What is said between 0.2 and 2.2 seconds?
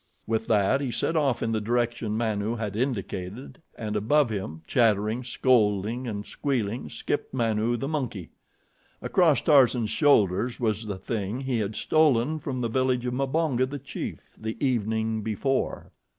With that he set off in the direction